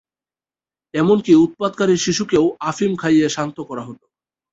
[0.93, 4.05] এমনকি উৎপাতকারী শিশুকেও আফিম খাইয়ে শান্ত করা হতো।